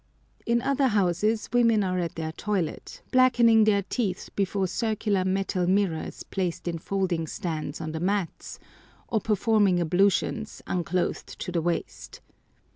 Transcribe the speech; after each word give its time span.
In 0.47 0.63
other 0.63 0.87
houses 0.87 1.47
women 1.53 1.83
are 1.83 1.99
at 1.99 2.15
their 2.15 2.31
toilet, 2.31 3.03
blackening 3.11 3.65
their 3.65 3.83
teeth 3.83 4.29
before 4.35 4.65
circular 4.65 5.23
metal 5.23 5.67
mirrors 5.67 6.23
placed 6.23 6.67
in 6.67 6.79
folding 6.79 7.27
stands 7.27 7.79
on 7.79 7.91
the 7.91 7.99
mats, 7.99 8.57
or 9.09 9.21
performing 9.21 9.79
ablutions, 9.79 10.63
unclothed 10.65 11.27
to 11.37 11.51
the 11.51 11.61
waist. 11.61 12.19